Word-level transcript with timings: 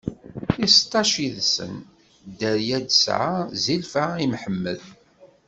I 0.63 0.65
seṭṭac 0.73 1.11
yid-sen, 1.23 1.73
d 1.81 1.85
dderya 2.35 2.77
i 2.79 2.81
s-d-tesɛa 2.83 3.33
Zilfa 3.63 4.05
i 4.15 4.25
Si 4.25 4.27
Mḥemmed. 4.33 4.81